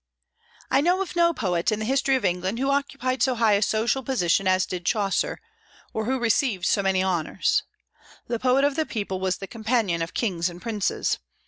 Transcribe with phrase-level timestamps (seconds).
[0.71, 3.61] I know of no poet in the history of England who occupied so high a
[3.61, 5.39] social position as did Chaucer,
[5.93, 7.61] or who received so many honors.
[8.25, 11.19] The poet of the people was the companion of kings and princes.